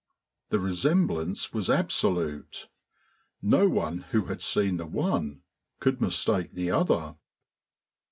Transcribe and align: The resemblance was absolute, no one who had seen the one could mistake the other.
The 0.49 0.57
resemblance 0.57 1.53
was 1.53 1.69
absolute, 1.69 2.69
no 3.39 3.69
one 3.69 3.99
who 4.09 4.23
had 4.25 4.41
seen 4.41 4.77
the 4.77 4.87
one 4.87 5.43
could 5.79 6.01
mistake 6.01 6.55
the 6.55 6.71
other. 6.71 7.17